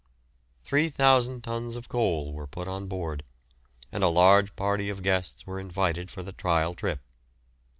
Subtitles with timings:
[0.65, 3.23] Three thousand tons of coal were put on board,
[3.91, 7.01] and a large party of guests were invited for the trial trip.